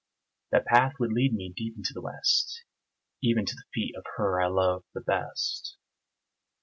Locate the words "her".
4.17-4.41